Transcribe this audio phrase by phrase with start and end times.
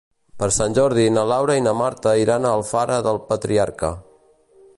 [0.43, 3.93] Per Sant Jordi na Laura i na Marta iran a Alfara del Patriarca.